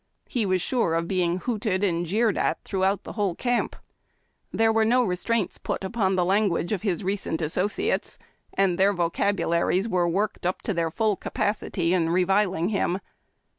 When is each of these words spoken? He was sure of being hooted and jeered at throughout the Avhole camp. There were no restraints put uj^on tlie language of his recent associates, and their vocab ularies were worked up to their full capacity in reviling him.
He 0.27 0.47
was 0.47 0.63
sure 0.63 0.95
of 0.95 1.07
being 1.07 1.37
hooted 1.37 1.83
and 1.83 2.07
jeered 2.07 2.35
at 2.35 2.63
throughout 2.63 3.03
the 3.03 3.13
Avhole 3.13 3.37
camp. 3.37 3.75
There 4.51 4.73
were 4.73 4.83
no 4.83 5.03
restraints 5.03 5.59
put 5.59 5.81
uj^on 5.81 6.15
tlie 6.15 6.25
language 6.25 6.71
of 6.71 6.81
his 6.81 7.03
recent 7.03 7.39
associates, 7.39 8.17
and 8.51 8.79
their 8.79 8.95
vocab 8.95 9.37
ularies 9.37 9.87
were 9.87 10.09
worked 10.09 10.43
up 10.43 10.63
to 10.63 10.73
their 10.73 10.89
full 10.89 11.15
capacity 11.15 11.93
in 11.93 12.09
reviling 12.09 12.69
him. 12.69 12.99